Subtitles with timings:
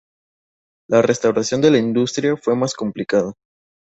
[0.89, 3.33] La restauración de la industria fue más complicada.